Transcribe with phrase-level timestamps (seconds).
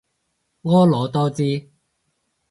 [0.63, 1.69] 婀娜多姿